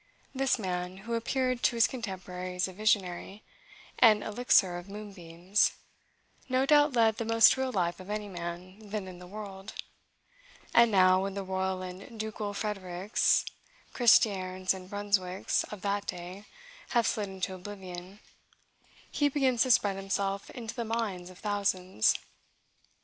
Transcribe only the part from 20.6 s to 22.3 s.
the minds of thousands.